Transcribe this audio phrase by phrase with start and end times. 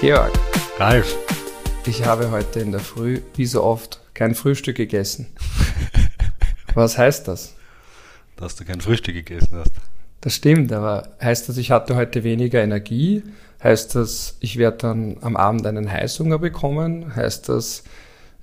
[0.00, 0.30] Georg,
[0.78, 1.16] Ralf,
[1.84, 5.26] ich habe heute in der Früh, wie so oft, kein Frühstück gegessen.
[6.74, 7.56] Was heißt das?
[8.36, 9.72] dass du kein Frühstück gegessen hast.
[10.20, 13.22] Das stimmt, aber heißt das, ich hatte heute weniger Energie?
[13.62, 17.16] Heißt das, ich werde dann am Abend einen Heißhunger bekommen?
[17.16, 17.84] Heißt das,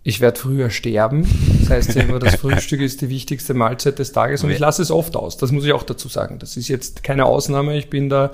[0.04, 1.26] ich werde früher sterben?
[1.62, 4.82] Das heißt ja immer, das Frühstück ist die wichtigste Mahlzeit des Tages und ich lasse
[4.82, 5.38] es oft aus.
[5.38, 6.40] Das muss ich auch dazu sagen.
[6.40, 7.78] Das ist jetzt keine Ausnahme.
[7.78, 8.32] Ich bin da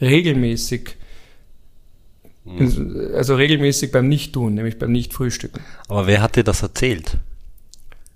[0.00, 0.96] regelmäßig,
[3.14, 5.60] also regelmäßig beim Nicht-Tun, nämlich beim Nicht-Frühstücken.
[5.88, 7.18] Aber wer hat dir das erzählt?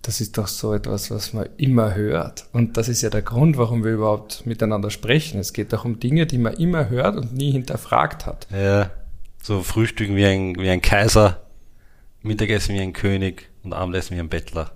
[0.02, 2.46] Das ist doch so etwas, was man immer hört.
[2.52, 5.40] Und das ist ja der Grund, warum wir überhaupt miteinander sprechen.
[5.40, 8.46] Es geht doch um Dinge, die man immer hört und nie hinterfragt hat.
[8.52, 8.90] Ja,
[9.42, 11.40] so Frühstücken wie ein, wie ein Kaiser,
[12.22, 14.72] Mittagessen wie ein König und Abendessen wie ein Bettler.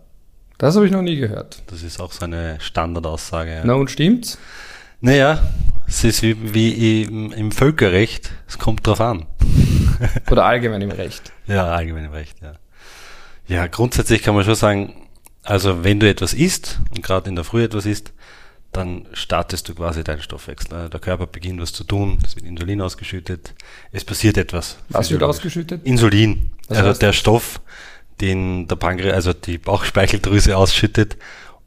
[0.58, 1.62] Das habe ich noch nie gehört.
[1.68, 3.50] Das ist auch so eine Standardaussage.
[3.50, 3.62] Ja.
[3.64, 4.36] Na und stimmt's?
[5.00, 5.40] Naja,
[5.90, 9.26] es ist wie, wie im, im Völkerrecht, es kommt drauf an.
[10.30, 11.32] Oder allgemein im Recht.
[11.48, 12.54] Ja, allgemein im Recht, ja.
[13.48, 14.94] Ja, grundsätzlich kann man schon sagen,
[15.42, 18.12] also wenn du etwas isst und gerade in der Früh etwas isst,
[18.70, 20.72] dann startest du quasi deinen Stoffwechsel.
[20.74, 23.54] Also Der Körper beginnt was zu tun, es wird Insulin ausgeschüttet,
[23.90, 24.78] es passiert etwas.
[24.90, 25.84] Was wird ausgeschüttet?
[25.84, 27.16] Insulin, Was also der das?
[27.16, 27.60] Stoff,
[28.20, 31.16] den der Pankreas, also die Bauchspeicheldrüse ausschüttet,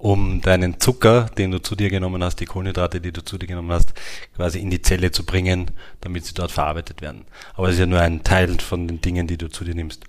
[0.03, 3.47] um deinen Zucker, den du zu dir genommen hast, die Kohlenhydrate, die du zu dir
[3.47, 3.93] genommen hast,
[4.35, 7.23] quasi in die Zelle zu bringen, damit sie dort verarbeitet werden.
[7.53, 10.03] Aber es ist ja nur ein Teil von den Dingen, die du zu dir nimmst.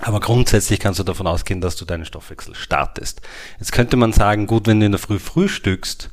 [0.00, 3.22] Aber grundsätzlich kannst du davon ausgehen, dass du deinen Stoffwechsel startest.
[3.60, 6.10] Jetzt könnte man sagen, gut, wenn du in der Früh frühstückst,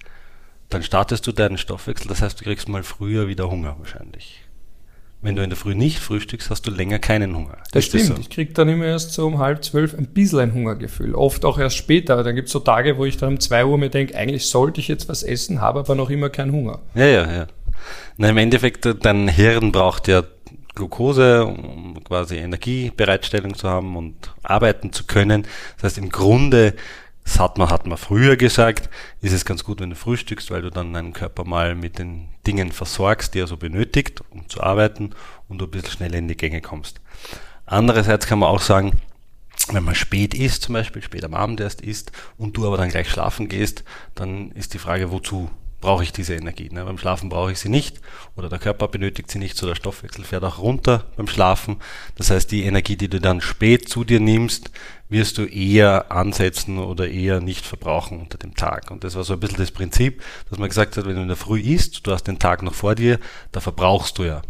[0.69, 4.43] dann startest du deinen Stoffwechsel, das heißt, du kriegst mal früher wieder Hunger wahrscheinlich.
[5.21, 7.57] Wenn du in der Früh nicht frühstückst, hast du länger keinen Hunger.
[7.71, 8.17] Das Ist das stimmt.
[8.17, 8.21] so?
[8.21, 11.15] Ich krieg dann immer erst so um halb zwölf ein bisschen ein Hungergefühl.
[11.15, 12.23] Oft auch erst später.
[12.23, 14.87] Dann gibt's so Tage, wo ich dann um zwei Uhr mir denke, eigentlich sollte ich
[14.87, 16.79] jetzt was essen, habe aber noch immer keinen Hunger.
[16.93, 17.47] Ja, ja, ja.
[18.17, 20.23] Na, im Endeffekt, äh, dein Hirn braucht ja
[20.75, 25.47] Glucose, um quasi Energiebereitstellung zu haben und arbeiten zu können.
[25.77, 26.75] Das heißt, im Grunde,
[27.27, 28.89] das hat man, hat man früher gesagt,
[29.21, 32.29] ist es ganz gut, wenn du frühstückst, weil du dann deinen Körper mal mit den
[32.47, 35.09] Dingen versorgst, die er so benötigt, um zu arbeiten
[35.49, 37.01] und du ein bisschen schneller in die Gänge kommst.
[37.65, 39.01] Andererseits kann man auch sagen,
[39.73, 42.89] wenn man spät isst, zum Beispiel spät am Abend erst isst und du aber dann
[42.89, 43.83] gleich schlafen gehst,
[44.15, 45.49] dann ist die Frage, wozu
[45.81, 46.69] brauche ich diese Energie?
[46.71, 46.83] Ne?
[46.85, 47.99] Beim Schlafen brauche ich sie nicht
[48.35, 51.77] oder der Körper benötigt sie nicht, so der Stoffwechsel fährt auch runter beim Schlafen.
[52.15, 54.71] Das heißt, die Energie, die du dann spät zu dir nimmst,
[55.09, 58.91] wirst du eher ansetzen oder eher nicht verbrauchen unter dem Tag.
[58.91, 61.27] Und das war so ein bisschen das Prinzip, dass man gesagt hat, wenn du in
[61.27, 63.19] der Früh isst, du hast den Tag noch vor dir,
[63.51, 64.41] da verbrauchst du ja.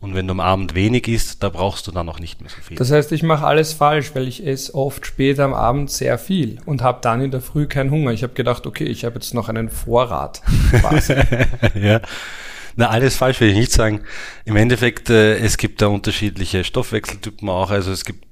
[0.00, 2.62] Und wenn du am Abend wenig isst, da brauchst du dann noch nicht mehr so
[2.62, 2.78] viel.
[2.78, 6.58] Das heißt, ich mache alles falsch, weil ich esse oft später am Abend sehr viel
[6.64, 8.10] und habe dann in der Früh keinen Hunger.
[8.12, 10.40] Ich habe gedacht, okay, ich habe jetzt noch einen Vorrat.
[11.74, 12.00] ja.
[12.76, 14.00] Na, alles falsch will ich nicht sagen.
[14.46, 17.70] Im Endeffekt, äh, es gibt da unterschiedliche Stoffwechseltypen auch.
[17.70, 18.24] Also es gibt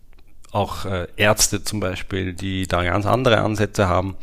[0.53, 4.17] auch äh, Ärzte zum Beispiel, die da ganz andere Ansätze haben.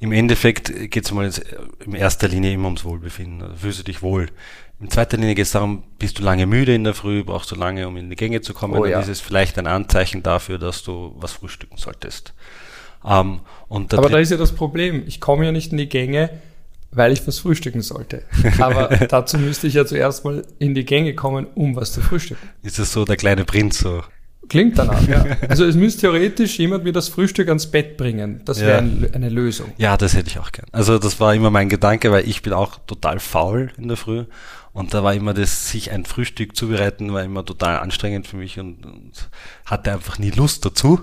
[0.00, 1.44] Im Endeffekt geht es mal jetzt
[1.84, 3.42] in erster Linie immer ums Wohlbefinden.
[3.42, 4.28] Also fühlst du dich wohl.
[4.80, 7.54] In zweiter Linie geht es darum, bist du lange müde in der Früh, brauchst du
[7.56, 9.00] lange, um in die Gänge zu kommen, Oh dann ja.
[9.00, 12.34] ist es vielleicht ein Anzeichen dafür, dass du was frühstücken solltest.
[13.04, 15.04] Ähm, der Aber da ist ja das Problem.
[15.06, 16.30] Ich komme ja nicht in die Gänge,
[16.90, 18.24] weil ich was frühstücken sollte.
[18.58, 22.48] Aber dazu müsste ich ja zuerst mal in die Gänge kommen, um was zu frühstücken.
[22.62, 24.02] ist es so der kleine Prinz so.
[24.48, 25.24] Klingt danach, ja.
[25.48, 28.42] Also es müsste theoretisch jemand mir das Frühstück ans Bett bringen.
[28.44, 28.78] Das wäre Ja.
[28.78, 29.72] ein, eine Lösung.
[29.76, 30.66] Ja, das hätte ich auch gern.
[30.72, 34.24] Also das war immer mein Gedanke, weil ich bin auch total faul in der Früh.
[34.72, 38.58] Und da war immer das, sich ein Frühstück zubereiten, war immer total anstrengend für mich
[38.60, 39.12] und, und
[39.64, 41.00] hatte einfach nie Lust dazu.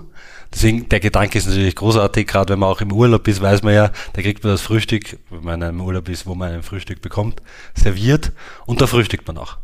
[0.52, 3.74] Deswegen, der Gedanke ist natürlich großartig, gerade wenn man auch im Urlaub ist, weiß man
[3.74, 7.02] ja, da kriegt man das Frühstück, wenn man einem Urlaub ist, wo man ein Frühstück
[7.02, 7.42] bekommt,
[7.74, 8.30] serviert
[8.64, 9.56] und da frühstückt man auch.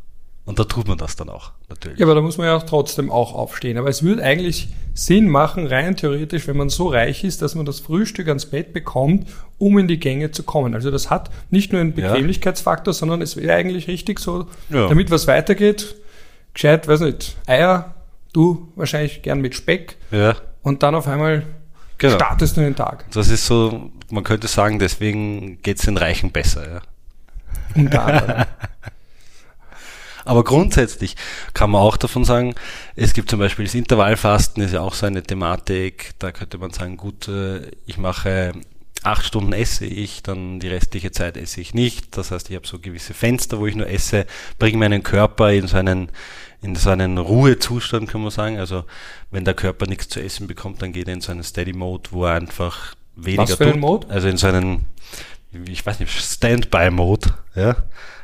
[0.51, 2.01] Und da tut man das dann auch, natürlich.
[2.01, 3.79] Ja, aber da muss man ja auch trotzdem auch aufstehen.
[3.79, 7.65] Aber es würde eigentlich Sinn machen, rein theoretisch, wenn man so reich ist, dass man
[7.67, 9.29] das Frühstück ans Bett bekommt,
[9.59, 10.75] um in die Gänge zu kommen.
[10.75, 12.09] Also das hat nicht nur einen Ja.
[12.11, 14.89] Bequemlichkeitsfaktor, sondern es wäre eigentlich richtig so, Ja.
[14.89, 15.95] damit was weitergeht,
[16.53, 17.95] gescheit, weiß nicht, Eier,
[18.33, 21.45] du wahrscheinlich gern mit Speck Ja, und dann auf einmal
[21.99, 22.17] genau.
[22.17, 23.05] startest du den Tag.
[23.13, 26.81] Das ist so, man könnte sagen, deswegen geht's den Reichen besser, ja.
[27.77, 28.45] Unter anderem.
[30.25, 31.17] Aber grundsätzlich
[31.55, 32.55] kann man auch davon sagen,
[32.97, 36.13] es gibt zum Beispiel das Intervallfasten, ist ja auch so eine Thematik.
[36.19, 38.53] Da könnte man sagen, gut, äh, ich mache
[39.03, 42.17] acht Stunden esse ich, dann die restliche Zeit esse ich nicht.
[42.17, 44.27] Das heißt, ich habe so gewisse Fenster, wo ich nur esse,
[44.59, 46.11] bringe meinen Körper in so einen,
[46.63, 48.59] in so einen Ruhezustand, kann man sagen.
[48.59, 48.85] Also
[49.31, 52.11] wenn der Körper nichts zu essen bekommt, dann geht er in so einen Steady Mode,
[52.13, 53.81] wo er einfach weniger Was für einen.
[53.81, 54.09] Mode?
[54.11, 54.85] Also in so einen,
[55.67, 57.77] ich weiß nicht, Standby-Mode, ja.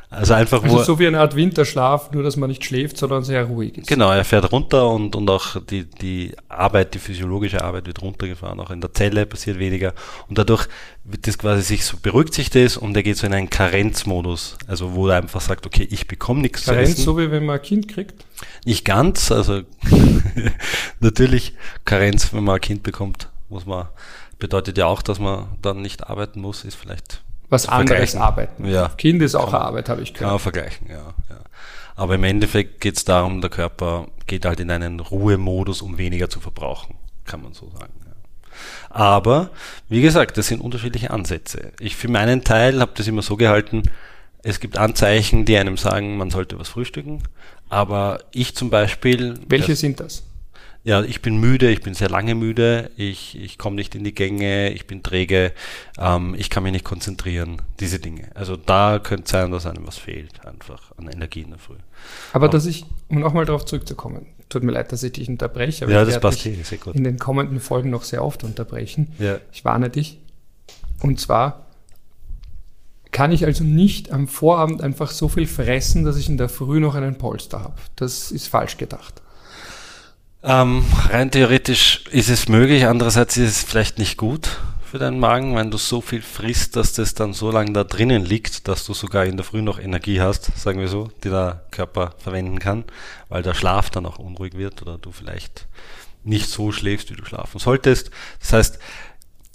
[0.09, 3.25] Also einfach Also wo so wie eine Art Winterschlaf, nur dass man nicht schläft, sondern
[3.25, 3.87] sehr ruhig ist.
[3.87, 8.57] Genau, er fährt runter und, und auch die, die Arbeit, die physiologische Arbeit wird runtergefahren,
[8.61, 9.93] auch in der Zelle passiert weniger
[10.29, 10.67] und dadurch
[11.03, 14.57] wird das quasi sich so beruhigt sich das und er geht so in einen Karenzmodus,
[14.65, 17.03] also wo er einfach sagt, okay, ich bekomme nichts zu Karenz, essen.
[17.03, 18.25] so wie wenn man ein Kind kriegt.
[18.63, 19.63] Nicht ganz, also
[21.01, 23.89] natürlich Karenz, wenn man ein Kind bekommt, muss man,
[24.39, 28.65] bedeutet ja auch, dass man dann nicht arbeiten muss, ist vielleicht Was anderes arbeiten.
[28.65, 28.89] Ja.
[28.97, 30.41] Kind ist auch Arbeit, habe ich Kann man gehört.
[30.41, 31.39] vergleichen, ja, ja.
[31.95, 36.29] Aber im Endeffekt geht es darum, der Körper geht halt in einen Ruhemodus, um weniger
[36.29, 36.95] zu verbrauchen,
[37.25, 37.93] kann man so sagen.
[38.05, 38.11] Ja.
[38.89, 39.49] Aber,
[39.89, 41.71] wie gesagt, das sind unterschiedliche Ansätze.
[41.79, 43.83] Ich für meinen Teil habe das immer so gehalten,
[44.43, 47.23] es gibt Anzeichen, die einem sagen, man sollte was frühstücken.
[47.69, 49.39] Aber ich zum Beispiel.
[49.47, 50.23] Welche das, sind das?
[50.87, 54.15] Ja, ich bin müde, ich bin sehr lange müde, ich, ich komme nicht in die
[54.15, 55.51] Gänge, ich bin träge,
[55.99, 58.29] ähm, ich kann mich nicht konzentrieren, diese Dinge.
[58.35, 61.75] Also da könnte sein, dass einem was fehlt, einfach an Energie in der Früh.
[62.31, 65.93] Aber dass ich, um nochmal darauf zurückzukommen, tut mir leid, dass ich dich unterbreche, aber
[65.93, 66.95] ja, ich das werde passt dich hier, sehr gut.
[66.95, 69.11] in den kommenden Folgen noch sehr oft unterbrechen.
[69.19, 69.39] Ja.
[69.51, 70.19] Ich warne dich.
[71.01, 71.65] Und zwar
[73.11, 76.79] kann ich also nicht am Vorabend einfach so viel fressen, dass ich in der Früh
[76.79, 77.75] noch einen Polster habe.
[77.97, 79.21] Das ist falsch gedacht.
[80.43, 85.55] Ähm, rein theoretisch ist es möglich, andererseits ist es vielleicht nicht gut für deinen Magen,
[85.55, 88.93] wenn du so viel frisst, dass das dann so lange da drinnen liegt, dass du
[88.93, 92.85] sogar in der Früh noch Energie hast, sagen wir so, die der Körper verwenden kann,
[93.27, 95.67] weil der Schlaf dann auch unruhig wird oder du vielleicht
[96.23, 98.11] nicht so schläfst, wie du schlafen solltest.
[98.39, 98.79] Das heißt,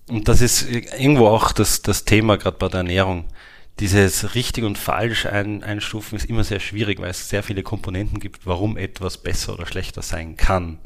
[0.08, 3.24] und das ist irgendwo auch das, das Thema gerade bei der Ernährung.
[3.80, 8.20] Dieses richtig und falsch ein, einstufen ist immer sehr schwierig, weil es sehr viele Komponenten
[8.20, 10.78] gibt, warum etwas besser oder schlechter sein kann.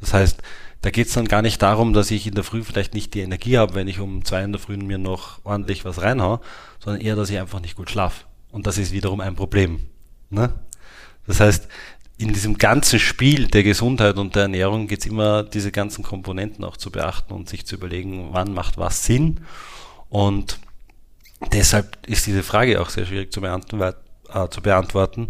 [0.00, 0.42] Das heißt,
[0.82, 3.20] da geht es dann gar nicht darum, dass ich in der Früh vielleicht nicht die
[3.20, 6.40] Energie habe, wenn ich um zwei in der Früh mir noch ordentlich was reinhau,
[6.80, 8.24] sondern eher, dass ich einfach nicht gut schlafe.
[8.50, 9.78] Und das ist wiederum ein Problem.
[10.28, 10.52] Ne?
[11.26, 11.68] Das heißt,
[12.18, 16.64] in diesem ganzen Spiel der Gesundheit und der Ernährung geht es immer, diese ganzen Komponenten
[16.64, 19.40] auch zu beachten und sich zu überlegen, wann macht was Sinn.
[20.08, 20.58] Und
[21.50, 25.28] deshalb ist diese Frage auch sehr schwierig äh, zu beantworten.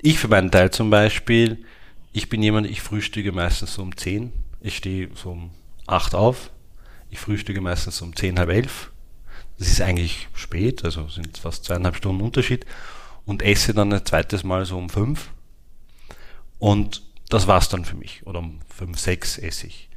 [0.00, 1.64] Ich für meinen Teil zum Beispiel,
[2.12, 4.32] ich bin jemand, ich frühstücke meistens so um 10.
[4.60, 5.50] Ich stehe so um
[5.86, 6.50] 8 auf.
[7.10, 8.90] Ich frühstücke meistens um 10, halb 11.
[9.58, 12.64] Das ist eigentlich spät, also sind fast zweieinhalb Stunden Unterschied.
[13.24, 15.30] Und esse dann ein zweites Mal so um 5.
[16.58, 18.26] Und das war's dann für mich.
[18.26, 19.88] Oder um 5, 6 esse ich.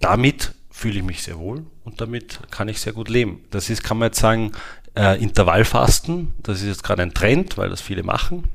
[0.00, 3.42] Damit fühle ich mich sehr wohl und damit kann ich sehr gut leben.
[3.50, 4.52] Das ist, kann man jetzt sagen,
[4.94, 6.34] äh, Intervallfasten.
[6.42, 8.50] Das ist jetzt gerade ein Trend, weil das viele machen.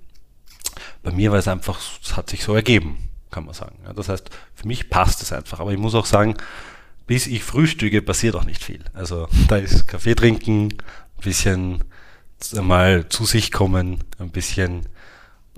[1.02, 3.80] Bei mir war es einfach, es hat sich so ergeben, kann man sagen.
[3.84, 5.60] Ja, das heißt, für mich passt es einfach.
[5.60, 6.36] Aber ich muss auch sagen,
[7.08, 8.84] bis ich frühstücke, passiert auch nicht viel.
[8.94, 11.84] Also da ist Kaffee trinken, ein bisschen
[12.62, 14.86] mal zu sich kommen, ein bisschen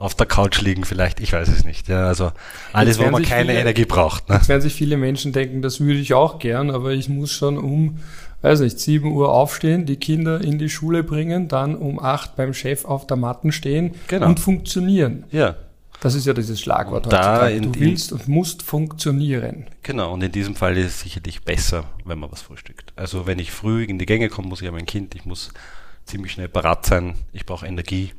[0.03, 1.88] auf der Couch liegen vielleicht, ich weiß es nicht.
[1.88, 2.31] Ja, also
[2.73, 4.29] alles, wo man keine viele- Energie braucht.
[4.29, 4.35] Ne?
[4.35, 7.57] Jetzt werden sich viele Menschen denken, das würde ich auch gern, aber ich muss schon
[7.57, 8.00] um,
[8.41, 12.53] weiß nicht, 7 Uhr aufstehen, die Kinder in die Schule bringen, dann um 8 beim
[12.53, 14.27] Chef auf der Matten stehen Genau.
[14.27, 15.23] und funktionieren.
[15.31, 15.55] Ja,
[16.01, 17.61] Das ist ja dieses Schlagwort Und da heutzutage.
[17.61, 19.67] Du willst und musst funktionieren.
[19.83, 20.13] genau.
[20.13, 22.91] Und in diesem Fall ist es sicherlich besser, wenn man was frühstückt.
[22.97, 25.51] Also wenn ich früh in die Gänge komme, muss ich aber ein Kind, ich muss
[26.05, 28.12] ziemlich schnell parat sein, ich brauche Energie,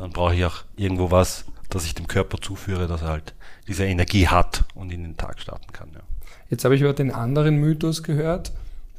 [0.00, 3.34] dann brauche ich auch irgendwo was, das ich dem Körper zuführe, dass er halt
[3.68, 5.90] diese Energie hat und in den Tag starten kann.
[5.94, 6.00] Ja.
[6.48, 8.52] Jetzt habe ich über den anderen Mythos gehört,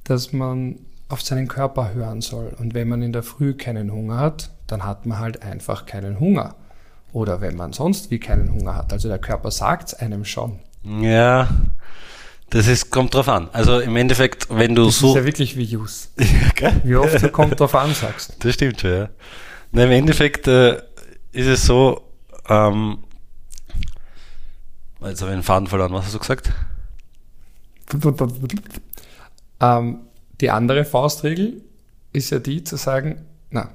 [0.05, 0.77] dass man
[1.09, 2.55] auf seinen Körper hören soll.
[2.57, 6.19] Und wenn man in der Früh keinen Hunger hat, dann hat man halt einfach keinen
[6.19, 6.55] Hunger.
[7.11, 8.93] Oder wenn man sonst wie keinen Hunger hat.
[8.93, 10.59] Also der Körper sagt es einem schon.
[10.83, 11.49] Ja,
[12.49, 13.49] das ist, kommt drauf an.
[13.51, 15.09] Also im Endeffekt, wenn du Das so.
[15.09, 16.11] ist ja wirklich wie Jus.
[16.55, 16.81] Gell?
[16.83, 18.35] Wie oft du kommt drauf an, sagst.
[18.39, 19.09] Das stimmt schon, ja.
[19.73, 20.81] Na, Im Endeffekt äh,
[21.31, 22.01] ist es so,
[22.49, 22.99] ähm,
[25.01, 26.51] jetzt habe ich den Faden verloren, was hast du gesagt?
[29.59, 29.99] ähm,
[30.39, 31.61] die andere Faustregel
[32.13, 33.69] ist ja die zu sagen, na,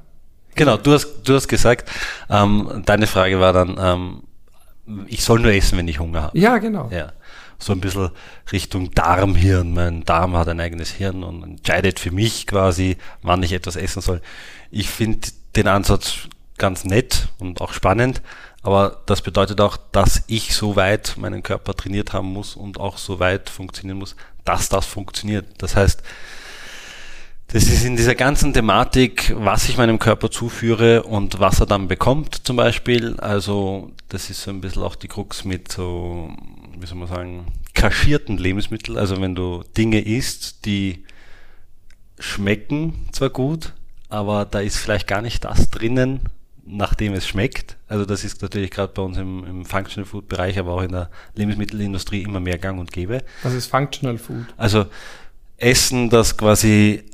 [0.55, 1.91] Genau, du hast, du hast gesagt,
[2.31, 6.39] ähm, deine Frage war dann, ähm, ich soll nur essen, wenn ich Hunger habe.
[6.39, 6.89] ja genau.
[6.91, 7.13] Ja.
[7.59, 8.11] So ein bisschen
[8.53, 9.73] Richtung Darmhirn.
[9.73, 14.03] Mein Darm hat ein eigenes Hirn und entscheidet für mich quasi, wann ich etwas essen
[14.03, 14.21] soll.
[14.71, 18.23] Ich finde den Ansatz ganz nett und auch spannend,
[18.63, 22.99] aber das bedeutet auch, dass ich so weit meinen Körper trainiert haben muss und auch
[22.99, 25.47] so weit funktionieren muss, dass das funktioniert.
[25.59, 26.03] Das heißt,
[27.49, 31.87] das ist in dieser ganzen Thematik, was ich meinem Körper zuführe und was er dann
[31.87, 33.21] bekommt zum Beispiel.
[33.21, 36.31] Also das ist so ein bisschen auch die Krux mit so,
[36.77, 38.99] wie soll man sagen, kaschierten Lebensmitteln.
[38.99, 41.05] Also wenn du Dinge isst, die
[42.19, 43.75] schmecken zwar gut,
[44.09, 46.21] aber da ist vielleicht gar nicht das drinnen,
[46.67, 47.77] nachdem es schmeckt.
[47.89, 50.93] Also das ist natürlich gerade bei uns im, im Functional Food Bereich, aber auch in
[50.93, 53.23] der Lebensmittelindustrie immer mehr gang und gäbe.
[53.43, 54.47] Was ist Functional Food?
[54.57, 54.87] Also
[55.57, 57.05] Essen, das quasi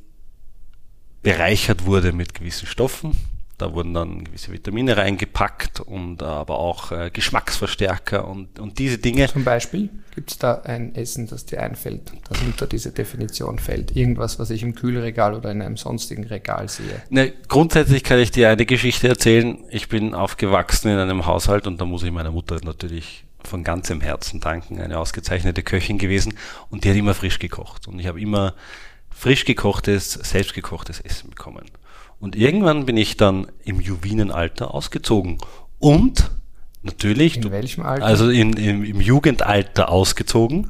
[1.22, 3.16] bereichert wurde mit gewissen Stoffen.
[3.58, 9.28] Da wurden dann gewisse Vitamine reingepackt und aber auch äh, Geschmacksverstärker und, und diese Dinge.
[9.28, 13.96] Zum Beispiel gibt es da ein Essen, das dir einfällt, das unter diese Definition fällt?
[13.96, 17.02] Irgendwas, was ich im Kühlregal oder in einem sonstigen Regal sehe?
[17.10, 19.58] Ne, grundsätzlich kann ich dir eine Geschichte erzählen.
[19.70, 24.00] Ich bin aufgewachsen in einem Haushalt und da muss ich meiner Mutter natürlich von ganzem
[24.00, 26.34] Herzen danken, eine ausgezeichnete Köchin gewesen
[26.70, 28.54] und die hat immer frisch gekocht und ich habe immer
[29.10, 31.64] frisch gekochtes, selbstgekochtes Essen bekommen.
[32.22, 35.38] Und irgendwann bin ich dann im Juwinenalter ausgezogen
[35.80, 36.30] und
[36.84, 38.06] natürlich, In welchem Alter?
[38.06, 40.68] also in, im, im Jugendalter ausgezogen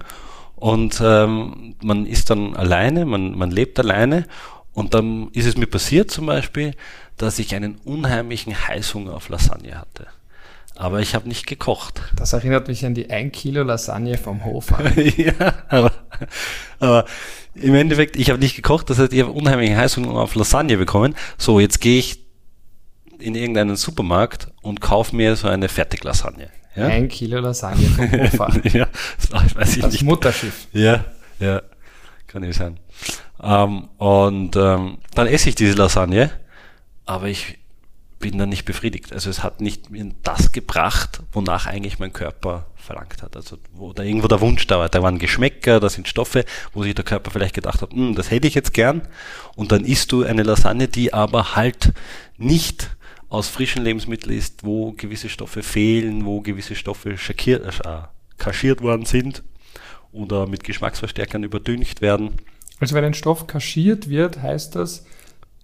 [0.57, 4.25] und ähm, man ist dann alleine, man, man lebt alleine
[4.73, 6.75] und dann ist es mir passiert zum Beispiel,
[7.19, 10.07] dass ich einen unheimlichen Heißhunger auf Lasagne hatte.
[10.77, 12.01] Aber ich habe nicht gekocht.
[12.17, 14.73] Das erinnert mich an die 1 Kilo Lasagne vom Hof
[15.17, 15.33] ja,
[15.69, 15.93] aber,
[16.79, 17.05] aber
[17.55, 21.15] im Endeffekt, ich habe nicht gekocht, das heißt, ich habe unheimliche Heißhunger auf Lasagne bekommen.
[21.37, 22.25] So, jetzt gehe ich
[23.19, 26.49] in irgendeinen Supermarkt und kaufe mir so eine Fertiglasagne.
[26.75, 26.87] Ja?
[26.87, 28.63] Ein Kilo Lasagne vom Hof an.
[28.73, 28.89] ja,
[29.31, 30.03] das weiß ich Das nicht.
[30.05, 30.69] Mutterschiff.
[30.73, 31.05] Ja,
[31.39, 31.63] ja,
[32.27, 32.79] kann nicht sein.
[33.43, 36.31] Ähm, und ähm, dann esse ich diese Lasagne,
[37.05, 37.59] aber ich
[38.23, 39.13] bin dann nicht befriedigt.
[39.13, 39.89] Also es hat nicht
[40.23, 43.37] das gebracht, wonach eigentlich mein Körper verlangt hat.
[43.37, 44.89] Also wo da irgendwo der Wunsch da war.
[44.89, 48.31] Da waren Geschmäcker, da sind Stoffe, wo sich der Körper vielleicht gedacht hat, "Hm, das
[48.31, 49.03] hätte ich jetzt gern.
[49.57, 51.93] Und dann isst du eine Lasagne, die aber halt
[52.39, 52.97] nicht
[53.29, 58.03] aus frischen Lebensmitteln ist, wo gewisse Stoffe fehlen, wo gewisse Stoffe schackiert, äh,
[58.39, 59.43] kaschiert worden sind
[60.13, 62.37] oder mit Geschmacksverstärkern überdüncht werden.
[62.79, 65.05] Also wenn ein Stoff kaschiert wird, heißt das,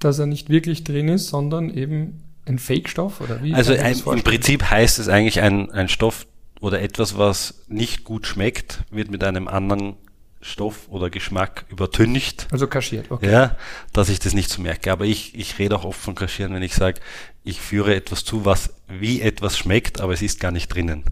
[0.00, 3.54] dass er nicht wirklich drin ist, sondern eben ein Fake-Stoff oder wie?
[3.54, 4.22] Also ein, im?
[4.22, 6.26] Prinzip heißt es eigentlich ein, ein Stoff
[6.60, 9.96] oder etwas, was nicht gut schmeckt, wird mit einem anderen
[10.40, 12.46] Stoff oder Geschmack übertüncht.
[12.50, 13.30] Also kaschiert, okay.
[13.30, 13.56] Ja,
[13.92, 14.92] dass ich das nicht so merke.
[14.92, 17.00] Aber ich, ich rede auch oft von Kaschieren, wenn ich sage,
[17.44, 21.04] ich führe etwas zu, was wie etwas schmeckt, aber es ist gar nicht drinnen.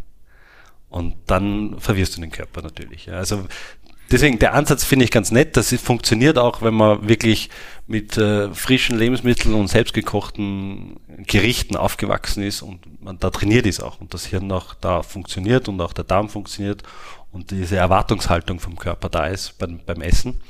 [0.88, 3.07] Und dann verwirrst du den Körper natürlich.
[3.07, 3.14] Ja.
[3.14, 3.47] Also
[4.11, 5.57] deswegen, der Ansatz finde ich ganz nett.
[5.57, 7.51] Das funktioniert auch, wenn man wirklich
[7.87, 14.01] mit äh, frischen Lebensmitteln und selbstgekochten Gerichten aufgewachsen ist und man da trainiert ist auch
[14.01, 16.83] und das Hirn auch da funktioniert und auch der Darm funktioniert
[17.33, 20.41] und diese Erwartungshaltung vom Körper da ist beim, beim Essen,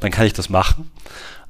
[0.00, 0.90] dann kann ich das machen.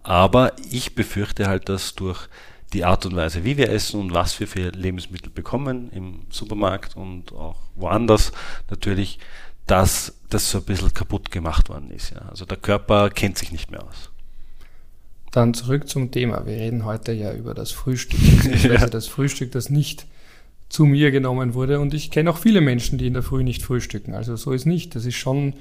[0.02, 2.28] Aber ich befürchte halt, dass durch
[2.72, 6.96] die Art und Weise, wie wir essen und was wir für Lebensmittel bekommen im Supermarkt
[6.96, 8.32] und auch woanders
[8.70, 9.18] natürlich,
[9.66, 12.10] dass das so ein bisschen kaputt gemacht worden ist.
[12.10, 12.22] Ja.
[12.28, 14.10] Also der Körper kennt sich nicht mehr aus.
[15.32, 16.46] Dann zurück zum Thema.
[16.46, 18.86] Wir reden heute ja über das Frühstück, beziehungsweise Ja.
[18.86, 20.06] das Frühstück, das nicht
[20.68, 21.78] zu mir genommen wurde.
[21.80, 24.14] Und ich kenne auch viele Menschen, die in der Früh nicht frühstücken.
[24.14, 24.94] Also so ist nicht.
[24.94, 25.54] Das ist schon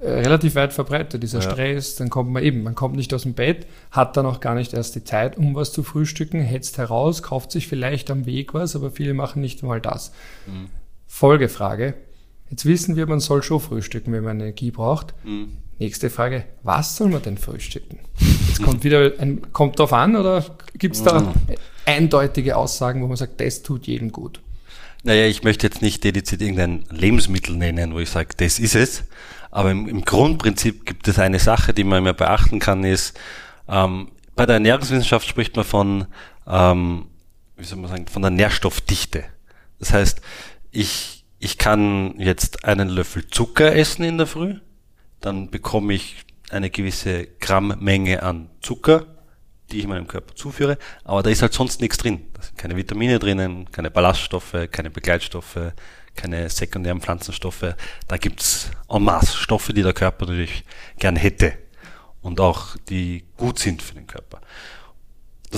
[0.00, 1.50] äh, relativ weit verbreitet, dieser Ja.
[1.50, 1.94] Stress.
[1.96, 4.72] Dann kommt man eben, man kommt nicht aus dem Bett, hat dann auch gar nicht
[4.74, 8.74] erst die Zeit, um was zu frühstücken, hetzt heraus, kauft sich vielleicht am Weg was,
[8.76, 10.12] aber viele machen nicht mal das.
[10.46, 10.68] Mhm.
[11.06, 11.94] Folgefrage.
[12.50, 15.14] Jetzt wissen wir, man soll schon frühstücken, wenn man Energie braucht.
[15.24, 15.56] Mhm.
[15.78, 18.00] Nächste Frage, was soll man denn frühstücken?
[18.48, 20.44] Jetzt kommt wieder ein, kommt drauf an oder
[20.76, 21.32] gibt es da
[21.86, 24.40] eindeutige Aussagen, wo man sagt, das tut jedem gut?
[25.02, 29.04] Naja, ich möchte jetzt nicht dediziert irgendein Lebensmittel nennen, wo ich sage, das ist es.
[29.50, 33.18] Aber im, im Grundprinzip gibt es eine Sache, die man immer beachten kann, ist,
[33.68, 36.06] ähm, bei der Ernährungswissenschaft spricht man von,
[36.46, 37.06] ähm,
[37.56, 39.24] wie soll man sagen, von der Nährstoffdichte.
[39.78, 40.20] Das heißt,
[40.70, 44.56] ich, ich kann jetzt einen Löffel Zucker essen in der Früh,
[45.20, 49.06] dann bekomme ich eine gewisse Grammmenge an Zucker,
[49.72, 52.26] die ich meinem Körper zuführe, aber da ist halt sonst nichts drin.
[52.34, 55.72] Da sind keine Vitamine drinnen, keine Ballaststoffe, keine Begleitstoffe,
[56.14, 57.74] keine sekundären Pflanzenstoffe.
[58.06, 60.64] Da gibt's en masse Stoffe, die der Körper natürlich
[60.98, 61.54] gern hätte
[62.20, 64.42] und auch die gut sind für den Körper.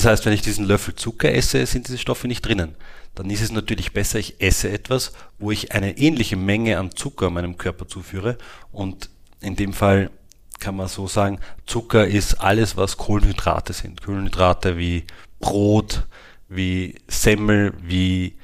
[0.03, 2.75] Das heißt, wenn ich diesen Löffel Zucker esse, sind diese Stoffe nicht drinnen.
[3.15, 7.31] Dann ist es natürlich besser, ich esse etwas, wo ich eine ähnliche Menge an Zucker
[7.31, 8.37] meinem Körper zuführe.
[8.73, 10.11] Und in dem Fall
[10.59, 14.03] kann man so sagen, Zucker ist alles, was Kohlenhydrate sind.
[14.03, 15.05] Kohlenhydrate wie
[15.39, 16.05] Brot,
[16.49, 18.35] wie Semmel, wie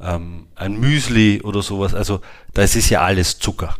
[0.00, 1.92] ähm, ein Müsli oder sowas.
[1.92, 2.22] Also
[2.54, 3.76] das ist ja alles Zucker.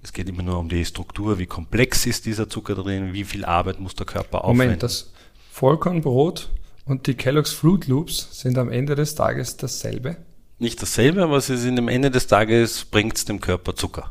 [0.00, 3.44] Es geht immer nur um die Struktur, wie komplex ist dieser Zucker drin, wie viel
[3.44, 4.66] Arbeit muss der Körper aufwenden.
[4.66, 5.12] Moment, das
[5.52, 6.48] Vollkornbrot
[6.86, 10.16] und die Kellogg's Fruit Loops sind am Ende des Tages dasselbe.
[10.58, 14.10] nicht dasselbe, aber sie sind am Ende des Tages bringt es dem Körper Zucker.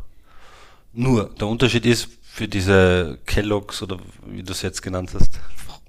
[0.93, 5.31] Nur, der Unterschied ist, für diese Kellogg's oder wie du es jetzt genannt hast,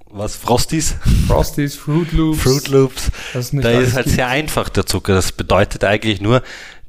[0.06, 0.96] was Frosties.
[1.26, 2.42] Frosties, Fruit Loops.
[2.42, 3.10] Fruit Loops.
[3.32, 4.16] Das da ist halt gibt.
[4.16, 5.14] sehr einfach der Zucker.
[5.14, 6.42] Das bedeutet eigentlich nur,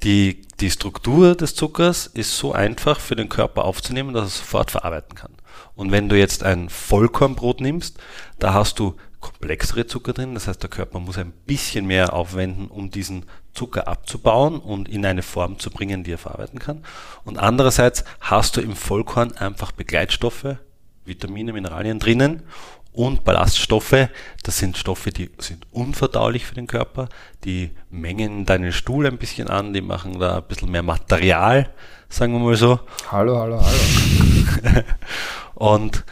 [0.03, 4.71] die, die Struktur des Zuckers ist so einfach für den Körper aufzunehmen, dass er sofort
[4.71, 5.31] verarbeiten kann.
[5.75, 7.97] Und wenn du jetzt ein Vollkornbrot nimmst,
[8.39, 10.33] da hast du komplexere Zucker drin.
[10.33, 15.05] Das heißt, der Körper muss ein bisschen mehr aufwenden, um diesen Zucker abzubauen und in
[15.05, 16.83] eine Form zu bringen, die er verarbeiten kann.
[17.23, 20.57] Und andererseits hast du im Vollkorn einfach Begleitstoffe,
[21.05, 22.43] Vitamine, Mineralien drinnen
[22.91, 24.09] und Ballaststoffe.
[24.43, 27.09] Das sind Stoffe, die sind unverdaulich für den Körper.
[27.43, 31.69] Die mengen deinen Stuhl ein bisschen an, die machen da ein bisschen mehr Material,
[32.09, 32.79] sagen wir mal so.
[33.09, 34.83] Hallo, hallo, hallo.
[35.63, 36.03] und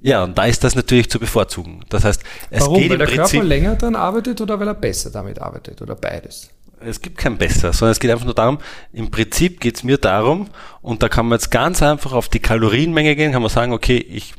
[0.00, 1.84] ja, und da ist das natürlich zu bevorzugen.
[1.88, 2.80] Das heißt, es Warum?
[2.80, 5.94] geht weil der Prinzip, Körper länger dann arbeitet oder weil er besser damit arbeitet oder
[5.94, 6.50] beides?
[6.80, 8.58] Es gibt kein besser, sondern es geht einfach nur darum,
[8.92, 10.48] im Prinzip geht es mir darum,
[10.82, 13.96] und da kann man jetzt ganz einfach auf die Kalorienmenge gehen, kann man sagen, okay,
[13.96, 14.34] ich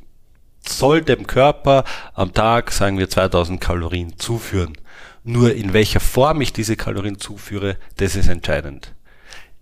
[0.67, 1.83] soll dem Körper
[2.13, 4.77] am Tag, sagen wir, 2000 Kalorien zuführen.
[5.23, 8.93] Nur in welcher Form ich diese Kalorien zuführe, das ist entscheidend.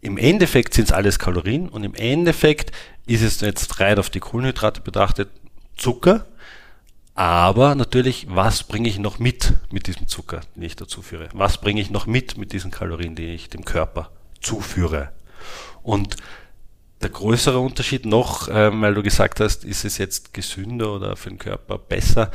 [0.06, 2.72] Im Endeffekt sind es alles Kalorien und im Endeffekt
[3.08, 5.30] ist es jetzt rein auf die Kohlenhydrate betrachtet
[5.76, 6.28] Zucker.
[7.16, 11.30] Aber natürlich, was bringe ich noch mit mit diesem Zucker, den ich dazu führe?
[11.34, 15.10] Was bringe ich noch mit mit diesen Kalorien, die ich dem Körper zuführe?
[15.82, 16.18] Und
[17.02, 21.30] der größere Unterschied noch, ähm, weil du gesagt hast, ist es jetzt gesünder oder für
[21.30, 22.30] den Körper besser?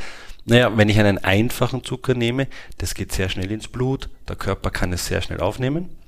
[0.45, 2.49] Naja, wenn ich einen einfachen Zucker nehme,
[2.79, 6.00] das geht sehr schnell ins Blut, der Körper kann es sehr schnell aufnehmen.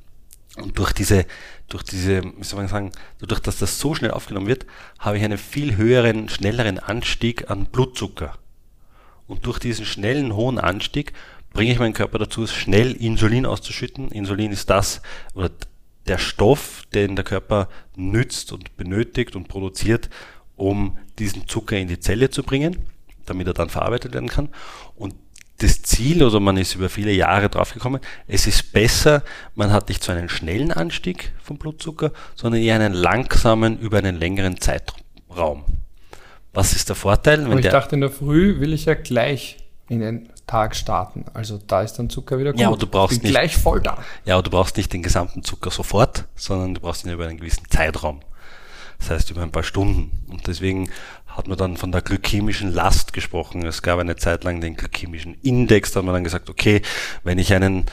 [0.56, 1.25] Und durch diese,
[1.68, 4.66] durch diese, wie soll man sagen, dadurch, dass das so schnell aufgenommen wird,
[4.99, 8.37] habe ich einen viel höheren, schnelleren Anstieg an Blutzucker.
[9.26, 11.14] Und durch diesen schnellen, hohen Anstieg
[11.52, 14.11] bringe ich meinen Körper dazu, schnell Insulin auszuschütten.
[14.11, 15.00] Insulin ist das,
[15.35, 15.50] oder
[16.06, 20.11] der Stoff, den der Körper nützt und benötigt und produziert,
[20.56, 22.76] um diesen Zucker in die Zelle zu bringen,
[23.26, 24.49] damit er dann verarbeitet werden kann.
[24.97, 25.14] Und
[25.62, 29.22] das Ziel, oder man ist über viele Jahre draufgekommen, es ist besser,
[29.55, 34.16] man hat nicht so einen schnellen Anstieg vom Blutzucker, sondern eher einen langsamen über einen
[34.16, 35.64] längeren Zeitraum.
[36.53, 37.44] Was ist der Vorteil?
[37.44, 41.25] Aber ich dachte, in der Früh will ich ja gleich in den Tag starten.
[41.33, 42.61] Also da ist dann Zucker wieder gut.
[42.61, 43.98] Ja, aber du brauchst Bin nicht, gleich voll da.
[44.25, 47.38] Ja, aber du brauchst nicht den gesamten Zucker sofort, sondern du brauchst ihn über einen
[47.38, 48.20] gewissen Zeitraum.
[48.98, 50.11] Das heißt über ein paar Stunden.
[50.31, 50.90] Und deswegen
[51.37, 53.64] hat man dann von der glykämischen Last gesprochen.
[53.66, 56.83] Es gab eine Zeit lang den glykämischen Index, da hat man dann gesagt, okay,
[57.25, 57.87] wenn ich einen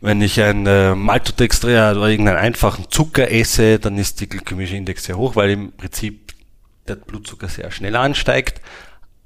[0.00, 5.04] wenn ich ein äh, Maltodextrin oder irgendeinen einfachen Zucker esse, dann ist die glykämische Index
[5.04, 6.34] sehr hoch, weil im Prinzip
[6.86, 8.60] der Blutzucker sehr schnell ansteigt.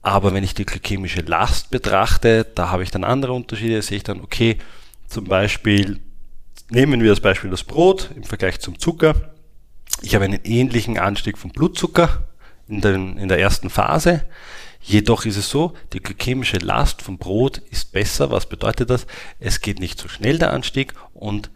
[0.03, 3.75] Aber wenn ich die glykämische Last betrachte, da habe ich dann andere Unterschiede.
[3.75, 4.59] Da sehe ich dann, okay,
[5.09, 5.99] zum Beispiel,
[6.71, 9.33] nehmen wir das Beispiel das Brot im Vergleich zum Zucker.
[10.03, 12.28] Ich habe einen ähnlichen Anstieg von Blutzucker
[12.69, 14.23] in, den, in der ersten Phase.
[14.81, 18.31] Jedoch ist es so, die glykämische Last vom Brot ist besser.
[18.31, 19.07] Was bedeutet das?
[19.41, 21.51] Es geht nicht so schnell der Anstieg und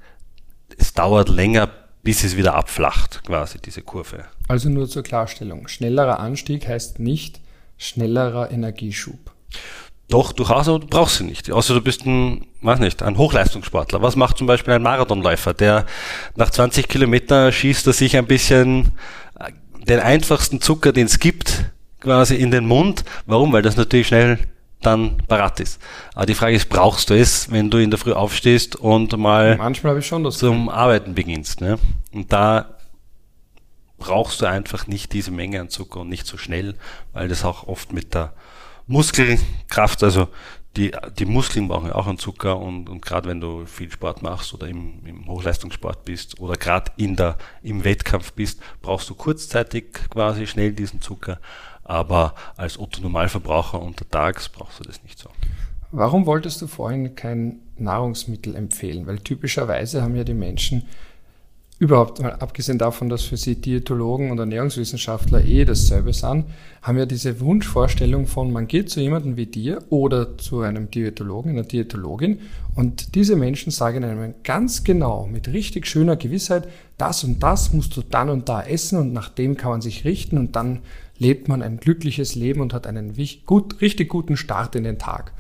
[0.77, 1.71] es dauert länger,
[2.03, 4.25] bis es wieder abflacht, quasi diese Kurve.
[4.49, 5.69] Also nur zur Klarstellung.
[5.69, 7.41] Schnellerer Anstieg heißt nicht
[7.79, 9.33] schnellerer Energieschub.
[10.09, 11.51] Doch, durchaus, aber du brauchst sie nicht.
[11.51, 14.03] Außer du bist ein, weiß nicht, ein Hochleistungssportler.
[14.03, 15.87] Was macht zum Beispiel ein Marathonläufer, der
[16.37, 18.93] nach 20 Kilometer schießt er sich ein bisschen
[19.89, 21.65] den einfachsten Zucker, den es gibt,
[22.01, 23.05] quasi in den Mund.
[23.27, 23.53] Warum?
[23.53, 24.39] Weil das natürlich schnell
[24.81, 25.81] dann parat ist.
[26.15, 29.57] Aber die Frage ist, brauchst du es, wenn du in der Früh aufstehst und mal
[29.57, 31.61] Manchmal ich schon das zum Arbeiten beginnst.
[31.61, 31.79] Ne?
[32.13, 32.77] Und da
[33.99, 36.75] brauchst du einfach nicht diese Menge an Zucker und nicht so schnell,
[37.13, 38.33] weil das auch oft mit der
[38.89, 40.29] Muskelkraft, also
[40.77, 44.23] die, die Muskeln brauchen ja auch einen Zucker und, und gerade wenn du viel Sport
[44.23, 49.15] machst oder im, im Hochleistungssport bist oder gerade in der, im Wettkampf bist, brauchst du
[49.15, 51.39] kurzzeitig quasi schnell diesen Zucker,
[51.85, 55.29] aber als Otto Normalverbraucher untertags brauchst du das nicht so.
[55.91, 59.07] Warum wolltest du vorhin kein Nahrungsmittel empfehlen?
[59.07, 60.89] Weil typischerweise haben ja die Menschen
[61.83, 66.45] überhaupt mal abgesehen davon, dass für sie Diätologen und Ernährungswissenschaftler eh dasselbe sind,
[66.81, 71.51] haben ja diese Wunschvorstellung von, man geht zu jemandem wie dir oder zu einem Diätologen,
[71.51, 72.39] einer Diätologin
[72.77, 76.69] und diese Menschen sagen einem ganz genau, mit richtig schöner Gewissheit,
[76.99, 80.05] das und das musst du dann und da essen und nach dem kann man sich
[80.05, 80.83] richten und dann
[81.19, 85.33] lebt man ein glückliches Leben und hat einen gut, richtig guten Start in den Tag.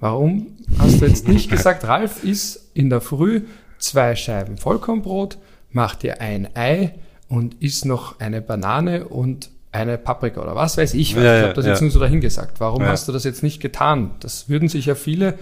[0.00, 0.48] Warum
[0.78, 3.40] hast du jetzt nicht gesagt, Ralf ist in der Früh
[3.80, 5.38] zwei Scheiben Vollkornbrot,
[5.72, 6.94] mach dir ein Ei
[7.28, 11.12] und isst noch eine Banane und eine Paprika oder was weiß ich.
[11.12, 11.72] Ja, ich habe das ja.
[11.72, 12.60] jetzt nur so dahingesagt.
[12.60, 12.88] Warum ja.
[12.88, 14.12] hast du das jetzt nicht getan?
[14.20, 15.38] Das würden sich ja viele,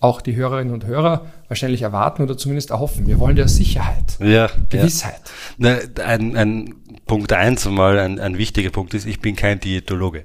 [0.00, 3.06] auch die Hörerinnen und Hörer, wahrscheinlich erwarten oder zumindest erhoffen.
[3.06, 5.20] Wir wollen ja Sicherheit, ja, Gewissheit.
[5.58, 5.78] Ja.
[6.04, 6.74] Ein, ein
[7.06, 10.24] Punkt eins, mal ein, ein wichtiger Punkt ist, ich bin kein Diätologe.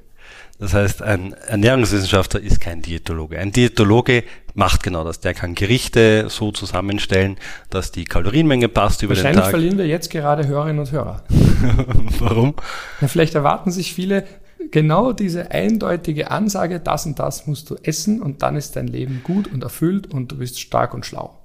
[0.59, 3.39] Das heißt, ein Ernährungswissenschaftler ist kein Diätologe.
[3.39, 5.19] Ein Diätologe macht genau das.
[5.19, 7.38] Der kann Gerichte so zusammenstellen,
[7.69, 9.36] dass die Kalorienmenge passt über den Tag.
[9.36, 11.23] Wahrscheinlich verlieren wir jetzt gerade Hörerinnen und Hörer.
[12.19, 12.53] Warum?
[13.01, 14.25] Na, vielleicht erwarten sich viele
[14.71, 19.21] genau diese eindeutige Ansage, das und das musst du essen und dann ist dein Leben
[19.23, 21.39] gut und erfüllt und du bist stark und schlau.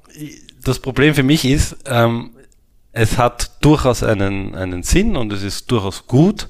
[0.65, 2.31] Das Problem für mich ist, ähm,
[2.93, 6.49] es hat durchaus einen, einen Sinn und es ist durchaus gut,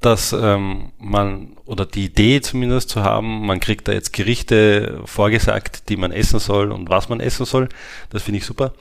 [0.00, 5.88] dass ähm, man, oder die Idee zumindest zu haben, man kriegt da jetzt Gerichte vorgesagt,
[5.88, 7.68] die man essen soll und was man essen soll.
[8.10, 8.72] Das finde ich super.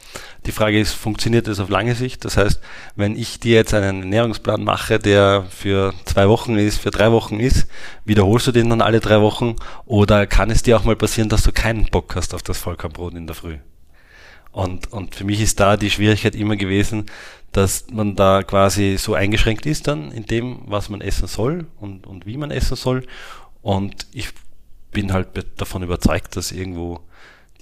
[0.46, 2.26] Die Frage ist, funktioniert das auf lange Sicht?
[2.26, 2.60] Das heißt,
[2.96, 7.40] wenn ich dir jetzt einen Ernährungsplan mache, der für zwei Wochen ist, für drei Wochen
[7.40, 7.68] ist,
[8.04, 9.56] wiederholst du den dann alle drei Wochen?
[9.86, 13.14] Oder kann es dir auch mal passieren, dass du keinen Bock hast auf das Vollkornbrot
[13.14, 13.58] in der Früh?
[14.52, 17.08] Und, und für mich ist da die Schwierigkeit immer gewesen,
[17.56, 22.06] dass man da quasi so eingeschränkt ist dann in dem, was man essen soll und,
[22.06, 23.08] und wie man essen soll.
[23.62, 24.30] Und ich
[24.92, 27.00] bin halt davon überzeugt, dass irgendwo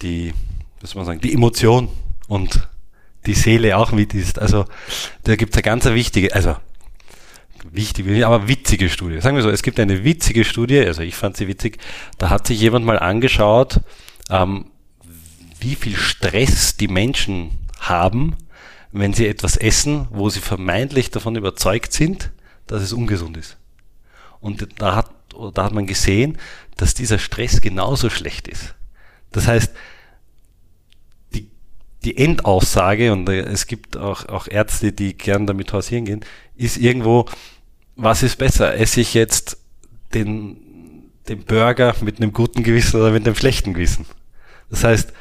[0.02, 0.34] die,
[0.80, 1.88] was man sagen, die Emotion
[2.26, 2.68] und
[3.26, 4.40] die Seele auch mit ist.
[4.40, 4.64] Also
[5.22, 6.56] da gibt es eine ganz wichtige, also
[7.70, 9.20] wichtige, aber witzige Studie.
[9.20, 11.78] Sagen wir so, es gibt eine witzige Studie, also ich fand sie witzig,
[12.18, 13.80] da hat sich jemand mal angeschaut,
[14.28, 14.72] ähm,
[15.60, 18.36] wie viel Stress die Menschen haben,
[18.94, 22.30] wenn sie etwas essen, wo sie vermeintlich davon überzeugt sind,
[22.68, 23.56] dass es ungesund ist.
[24.40, 25.10] Und da hat,
[25.52, 26.38] da hat man gesehen,
[26.76, 28.76] dass dieser Stress genauso schlecht ist.
[29.32, 29.74] Das heißt,
[31.34, 31.50] die,
[32.04, 37.26] die Endaussage, und es gibt auch, auch Ärzte, die gern damit hausieren gehen, ist irgendwo,
[37.96, 38.76] was ist besser?
[38.76, 39.58] Esse ich jetzt
[40.14, 44.06] den, den Burger mit einem guten Gewissen oder mit einem schlechten Gewissen?
[44.70, 45.12] Das heißt,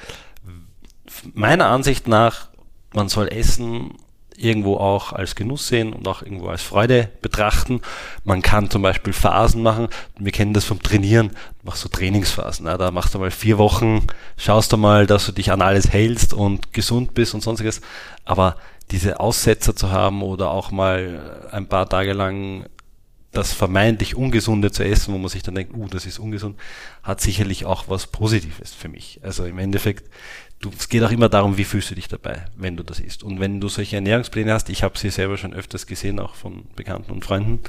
[1.33, 2.52] meiner Ansicht nach,
[2.93, 3.91] man soll Essen
[4.35, 7.81] irgendwo auch als Genuss sehen und auch irgendwo als Freude betrachten.
[8.23, 9.87] Man kann zum Beispiel Phasen machen.
[10.17, 11.29] Wir kennen das vom Trainieren.
[11.29, 12.65] Du machst so Trainingsphasen.
[12.65, 16.33] Da machst du mal vier Wochen, schaust du mal, dass du dich an alles hältst
[16.33, 17.81] und gesund bist und sonstiges.
[18.25, 18.55] Aber
[18.91, 22.65] diese Aussetzer zu haben oder auch mal ein paar Tage lang
[23.33, 26.57] das vermeintlich Ungesunde zu essen, wo man sich dann denkt, uh, das ist ungesund,
[27.01, 29.19] hat sicherlich auch was Positives für mich.
[29.23, 30.09] Also im Endeffekt
[30.63, 33.23] du, es geht auch immer darum, wie fühlst du dich dabei, wenn du das isst.
[33.23, 36.65] Und wenn du solche Ernährungspläne hast, ich habe sie selber schon öfters gesehen, auch von
[36.75, 37.59] Bekannten und Freunden,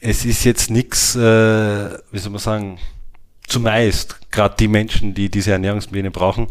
[0.00, 2.78] es ist jetzt nichts, äh, wie soll man sagen,
[3.46, 6.48] zumeist, gerade die Menschen, die diese Ernährungspläne brauchen,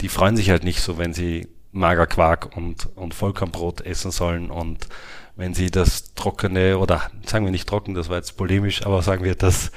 [0.00, 4.88] die freuen sich halt nicht so, wenn sie Magerquark und, und Vollkornbrot essen sollen und
[5.36, 9.22] wenn sie das trockene, oder sagen wir nicht trocken, das war jetzt polemisch, aber sagen
[9.22, 9.70] wir das,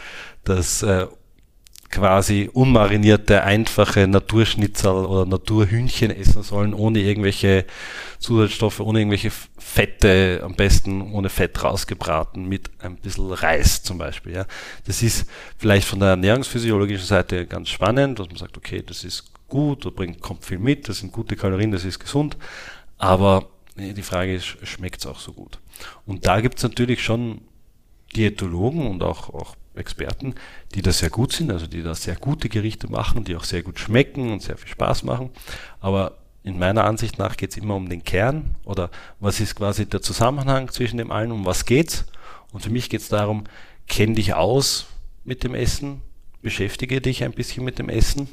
[0.44, 1.08] das äh,
[1.90, 7.66] quasi unmarinierte, einfache Naturschnitzel oder Naturhühnchen essen sollen, ohne irgendwelche
[8.20, 14.34] Zusatzstoffe, ohne irgendwelche Fette, am besten ohne Fett rausgebraten, mit ein bisschen Reis zum Beispiel.
[14.34, 14.46] Ja.
[14.86, 15.26] Das ist
[15.58, 19.90] vielleicht von der ernährungsphysiologischen Seite ganz spannend, dass man sagt, okay, das ist gut, da
[19.90, 22.38] bringt, kommt viel mit, das sind gute Kalorien, das ist gesund,
[23.00, 23.48] aber
[23.80, 25.60] die Frage ist, schmeckt es auch so gut?
[26.06, 27.42] Und da gibt es natürlich schon
[28.16, 30.36] Diätologen und auch, auch Experten,
[30.76, 33.64] die da sehr gut sind, also die da sehr gute Gerichte machen, die auch sehr
[33.64, 35.30] gut schmecken und sehr viel Spaß machen.
[35.80, 38.90] Aber in meiner Ansicht nach geht es immer um den Kern oder
[39.20, 42.06] was ist quasi der Zusammenhang zwischen dem allen, um was geht's?
[42.52, 43.44] Und für mich geht es darum,
[43.88, 44.88] kenn dich aus
[45.24, 46.02] mit dem Essen,
[46.42, 48.28] beschäftige dich ein bisschen mit dem Essen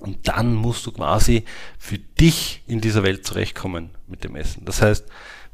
[0.00, 1.44] und dann musst du quasi
[1.78, 4.64] für dich in dieser Welt zurechtkommen mit dem Essen.
[4.64, 5.06] Das heißt,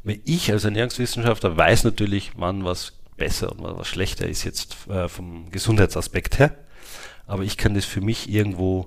[0.04, 5.08] wenn ich als Ernährungswissenschaftler weiß natürlich, wann was besser und was schlechter ist jetzt äh,
[5.08, 6.54] vom Gesundheitsaspekt her.
[7.26, 8.86] Aber ich kann das für mich irgendwo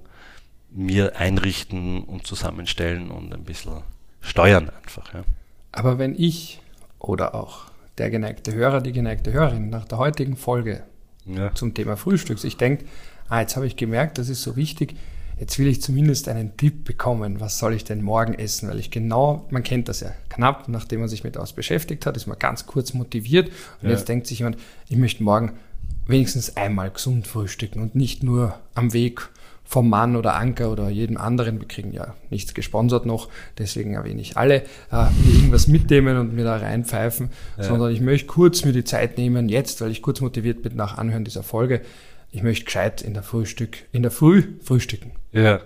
[0.71, 3.81] mir einrichten und zusammenstellen und ein bisschen
[4.21, 5.13] steuern einfach.
[5.13, 5.23] Ja.
[5.71, 6.61] Aber wenn ich
[6.99, 7.65] oder auch
[7.97, 10.83] der geneigte Hörer, die geneigte Hörerin nach der heutigen Folge
[11.25, 11.53] ja.
[11.53, 12.85] zum Thema Frühstücks, ich denke,
[13.27, 14.95] ah, jetzt habe ich gemerkt, das ist so wichtig,
[15.39, 18.91] jetzt will ich zumindest einen Tipp bekommen, was soll ich denn morgen essen, weil ich
[18.91, 22.37] genau, man kennt das ja, knapp nachdem man sich mit was beschäftigt hat, ist man
[22.37, 23.49] ganz kurz motiviert
[23.81, 23.95] und ja.
[23.95, 24.57] jetzt denkt sich jemand,
[24.89, 25.53] ich möchte morgen
[26.07, 29.29] wenigstens einmal gesund frühstücken und nicht nur am Weg
[29.63, 34.19] vom Mann oder Anker oder jedem anderen, wir kriegen ja nichts gesponsert noch, deswegen erwähne
[34.19, 37.65] ich alle, äh, mir irgendwas mitnehmen und mir da reinpfeifen, ja.
[37.65, 40.97] sondern ich möchte kurz mir die Zeit nehmen, jetzt, weil ich kurz motiviert bin nach
[40.97, 41.81] Anhören dieser Folge,
[42.31, 45.11] ich möchte gescheit in der Frühstück, in der Früh frühstücken.
[45.31, 45.61] Ja.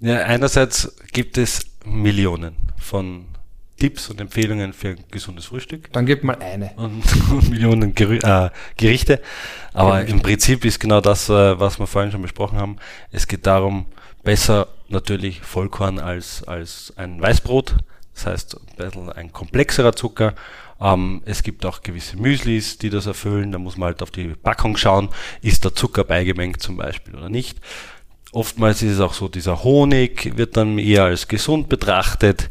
[0.00, 3.26] Ja, einerseits gibt es Millionen von
[3.78, 5.92] Tipps und Empfehlungen für ein gesundes Frühstück.
[5.92, 6.70] Dann gibt mal eine.
[6.76, 9.20] Und, und Millionen Gerü äh, Gerichte.
[9.72, 10.12] Aber Gerichte.
[10.12, 12.76] im Prinzip ist genau das, äh, was wir vorhin schon besprochen haben.
[13.10, 13.86] Es geht darum,
[14.22, 17.76] besser natürlich Vollkorn als, als ein Weißbrot.
[18.14, 20.34] Das heißt, ein bisschen ein komplexerer Zucker
[20.82, 23.52] Ähm, es gibt auch gewisse Müslis, die das erfüllen.
[23.52, 25.08] Da muss man halt auf die Packung schauen,
[25.40, 27.58] ist da Zucker beigemengt zum Beispiel oder nicht.
[28.32, 32.48] Oftmals ist es auch so, dieser Honig wird dann eher als gesund betrachtet,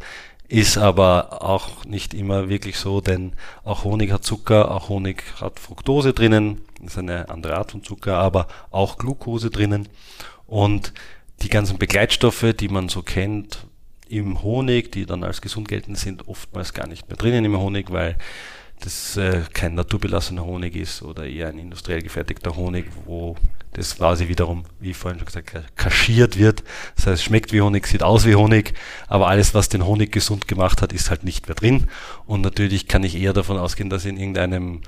[0.48, 5.60] ist aber auch nicht immer wirklich so, denn auch Honig hat Zucker, auch Honig hat
[5.60, 9.89] Fructose drinnen, ist eine andere Art von Zucker, aber auch Glucose drinnen.
[10.46, 10.94] Und
[11.41, 13.65] die ganzen Begleitstoffe, die man so kennt
[14.12, 17.91] im Honig, die dann als gesund gelten, sind oftmals gar nicht mehr drinnen im Honig,
[17.91, 18.17] weil
[18.82, 23.36] das äh, kein naturbelassener Honig ist oder eher ein industriell gefertigter Honig, wo
[23.74, 26.63] das quasi wiederum, wie vorhin schon gesagt, kaschiert wird.
[26.95, 28.74] Das heißt, schmeckt wie Honig, sieht aus wie Honig,
[29.08, 31.88] aber alles, was den Honig gesund gemacht hat, ist halt nicht mehr drin.
[32.26, 34.82] Und natürlich kann ich eher davon ausgehen, dass in irgendeinem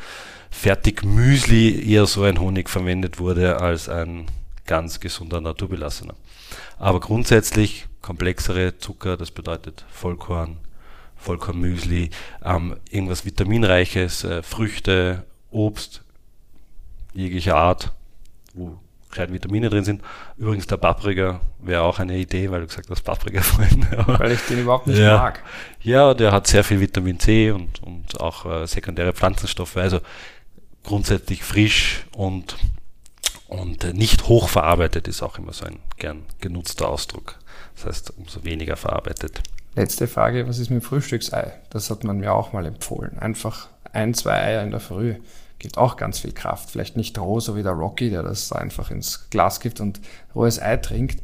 [0.49, 4.25] Fertigmüsli eher so ein Honig verwendet wurde als ein
[4.65, 6.15] ganz gesunder naturbelassener.
[6.77, 10.59] Aber grundsätzlich komplexere Zucker, das bedeutet Vollkorn,
[11.15, 12.11] Vollkornmüsli,
[12.43, 16.03] ähm, irgendwas Vitaminreiches, äh, Früchte, Obst
[17.13, 17.91] jeglicher Art,
[18.53, 18.77] wo
[19.09, 20.01] kleine Vitamine drin sind.
[20.37, 23.87] Übrigens der Paprika wäre auch eine Idee, weil du gesagt hast, Paprika vorhin.
[24.07, 25.17] weil ich den überhaupt nicht ja.
[25.17, 25.43] mag.
[25.81, 29.77] Ja, der hat sehr viel Vitamin C und, und auch äh, sekundäre Pflanzenstoffe.
[29.77, 29.99] Also
[30.83, 32.57] grundsätzlich frisch und,
[33.47, 37.39] und äh, nicht hochverarbeitet ist auch immer so ein gern genutzter Ausdruck.
[37.75, 39.41] Das heißt, umso weniger verarbeitet.
[39.75, 41.53] Letzte Frage, was ist mit dem Frühstücksei?
[41.69, 43.17] Das hat man mir auch mal empfohlen.
[43.17, 45.15] Einfach ein, zwei Eier in der Früh.
[45.57, 46.69] Gibt auch ganz viel Kraft.
[46.69, 49.99] Vielleicht nicht roh, so wie der Rocky, der das einfach ins Glas gibt und
[50.35, 51.21] rohes Ei trinkt.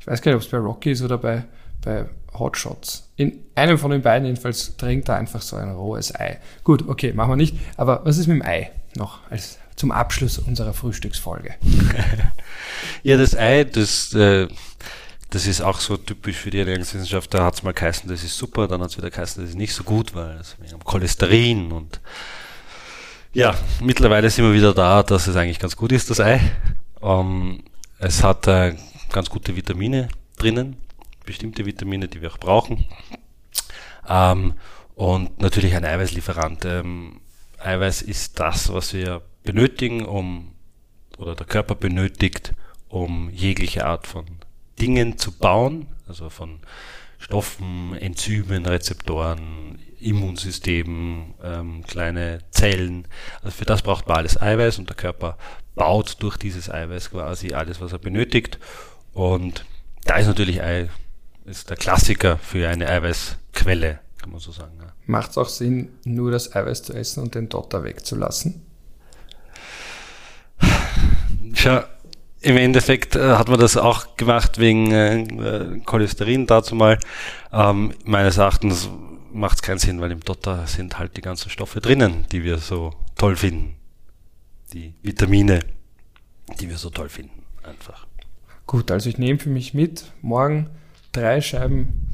[0.00, 1.44] Ich weiß gar nicht, ob es bei Rocky ist oder bei,
[1.82, 2.06] bei
[2.38, 3.10] Hotshots.
[3.16, 6.38] In einem von den beiden jedenfalls trinkt er einfach so ein rohes Ei.
[6.64, 7.56] Gut, okay, machen wir nicht.
[7.76, 11.54] Aber was ist mit dem Ei noch als zum Abschluss unserer Frühstücksfolge?
[13.02, 14.48] ja, das Ei, das, äh,
[15.32, 17.32] das ist auch so typisch für die Ernährungswissenschaft.
[17.32, 19.56] Da hat es mal geheißen, das ist super, dann hat es wieder geheißen, das ist
[19.56, 22.00] nicht so gut, weil es wegen Cholesterin und
[23.32, 26.38] ja, mittlerweile sind wir wieder da, dass es eigentlich ganz gut ist, das Ei.
[27.00, 27.62] Ähm,
[27.98, 28.76] es hat äh,
[29.10, 30.76] ganz gute Vitamine drinnen,
[31.24, 32.84] bestimmte Vitamine, die wir auch brauchen.
[34.06, 34.52] Ähm,
[34.96, 36.66] und natürlich ein Eiweißlieferant.
[36.66, 37.22] Ähm,
[37.58, 40.52] Eiweiß ist das, was wir benötigen, um,
[41.16, 42.52] oder der Körper benötigt,
[42.88, 44.26] um jegliche Art von
[44.82, 46.58] Dingen zu bauen, also von
[47.18, 53.06] Stoffen, Enzymen, Rezeptoren, Immunsystemen, ähm, kleine Zellen.
[53.42, 55.38] Also für das braucht man alles Eiweiß und der Körper
[55.76, 58.58] baut durch dieses Eiweiß quasi alles, was er benötigt.
[59.12, 59.64] Und
[60.04, 60.88] da ist natürlich Ei
[61.44, 64.78] ist der Klassiker für eine Eiweißquelle, kann man so sagen.
[64.80, 64.92] Ja.
[65.06, 68.62] Macht es auch Sinn, nur das Eiweiß zu essen und den Dotter wegzulassen?
[71.54, 71.82] Schau,
[72.42, 76.98] im Endeffekt äh, hat man das auch gemacht wegen äh, Cholesterin dazu mal.
[77.52, 78.88] Ähm, meines Erachtens
[79.32, 82.58] macht es keinen Sinn, weil im Dotter sind halt die ganzen Stoffe drinnen, die wir
[82.58, 83.76] so toll finden.
[84.72, 85.60] Die Vitamine,
[86.60, 88.06] die wir so toll finden, einfach.
[88.66, 90.70] Gut, also ich nehme für mich mit, morgen
[91.12, 92.08] drei Scheiben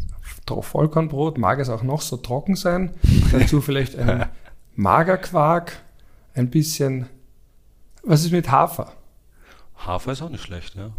[0.47, 2.95] Vollkornbrot, mag es auch noch so trocken sein.
[3.33, 4.27] Dazu vielleicht einen
[4.77, 5.81] Magerquark,
[6.35, 7.07] ein bisschen.
[8.03, 8.93] Was ist mit Hafer?
[9.79, 10.91] Hafer ist auch nicht schlecht, ja.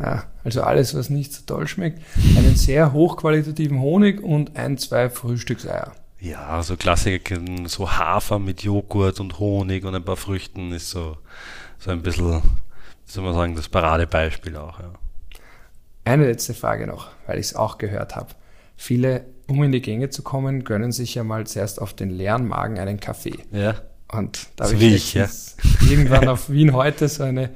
[0.00, 2.00] Ja, also alles, was nicht so toll schmeckt.
[2.36, 5.92] Einen sehr hochqualitativen Honig und ein, zwei Frühstückseier.
[6.20, 11.16] Ja, so Klassiker, so Hafer mit Joghurt und Honig und ein paar Früchten ist so,
[11.78, 14.92] so ein bisschen, wie soll man sagen, das Paradebeispiel auch, ja.
[16.04, 18.28] Eine letzte Frage noch, weil ich es auch gehört habe.
[18.76, 22.48] Viele, um in die Gänge zu kommen, gönnen sich ja mal zuerst auf den leeren
[22.48, 23.38] Magen einen Kaffee.
[23.52, 23.74] Ja.
[24.10, 25.28] Und da habe ich, ich ja.
[25.88, 27.50] irgendwann auf Wien heute so eine,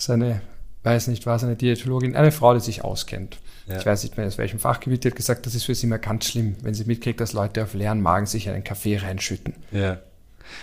[0.00, 0.40] so eine
[0.82, 3.38] weiß nicht was, eine Diätologin, eine Frau, die sich auskennt.
[3.66, 3.78] Ja.
[3.78, 5.98] Ich weiß nicht mehr aus welchem Fachgebiet, die hat gesagt, das ist für sie immer
[5.98, 9.54] ganz schlimm, wenn sie mitkriegt, dass Leute auf leeren Magen sich einen Kaffee reinschütten.
[9.72, 9.98] Ja.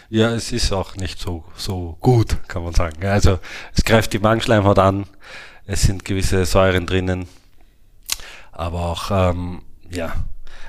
[0.10, 3.06] Ja, es ist auch nicht so, so gut, kann man sagen.
[3.06, 3.40] Also,
[3.74, 5.06] es greift die Magenschleimhaut an,
[5.66, 7.26] es sind gewisse Säuren drinnen,
[8.52, 10.14] aber auch, ähm, ja,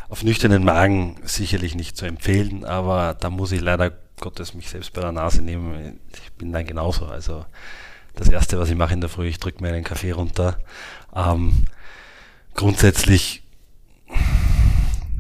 [0.09, 4.92] auf nüchternen Magen sicherlich nicht zu empfehlen, aber da muss ich leider Gottes mich selbst
[4.92, 5.98] bei der Nase nehmen.
[6.12, 7.07] Ich bin dann genauso.
[7.07, 7.44] Also
[8.18, 10.59] das Erste, was ich mache in der Früh, ich drücke mir einen Kaffee runter.
[11.14, 11.64] Ähm,
[12.54, 13.42] grundsätzlich,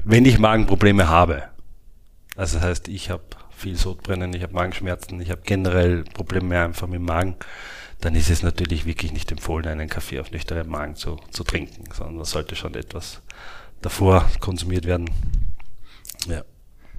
[0.04, 1.44] wenn ich Magenprobleme habe,
[2.36, 6.88] also das heißt, ich habe viel Sodbrennen, ich habe Magenschmerzen, ich habe generell Probleme einfach
[6.88, 7.36] mit dem Magen,
[8.00, 11.84] dann ist es natürlich wirklich nicht empfohlen, einen Kaffee auf nüchternen Magen zu, zu trinken,
[11.92, 13.20] sondern das sollte schon etwas
[13.80, 15.10] davor konsumiert werden.
[16.28, 16.42] Ja.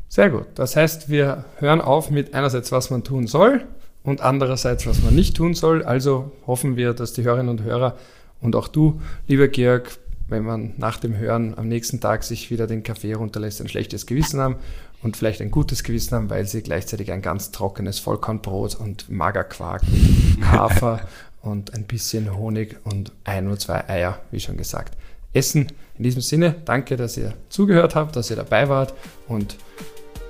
[0.07, 0.47] Sehr gut.
[0.55, 3.67] Das heißt, wir hören auf mit einerseits, was man tun soll,
[4.03, 5.83] und andererseits, was man nicht tun soll.
[5.83, 7.97] Also hoffen wir, dass die Hörerinnen und Hörer
[8.41, 12.67] und auch du, lieber Georg, wenn man nach dem Hören am nächsten Tag sich wieder
[12.67, 14.57] den Kaffee runterlässt, ein schlechtes Gewissen haben
[15.01, 19.81] und vielleicht ein gutes Gewissen haben, weil sie gleichzeitig ein ganz trockenes Vollkornbrot und Magerquark,
[20.41, 21.01] Hafer
[21.41, 24.97] und ein bisschen Honig und ein oder zwei Eier, wie schon gesagt,
[25.33, 25.67] essen.
[25.97, 28.93] In diesem Sinne, danke, dass ihr zugehört habt, dass ihr dabei wart
[29.27, 29.57] und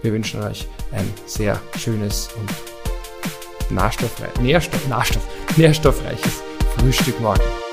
[0.01, 2.68] wir wünschen euch ein sehr schönes und
[3.71, 5.23] nährstoffreich, nährstoff, nährstoff,
[5.58, 6.43] nährstoffreiches
[6.77, 7.68] Frühstück morgen.